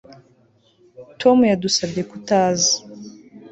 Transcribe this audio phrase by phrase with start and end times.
[1.21, 2.73] Tom yadusabye kutaza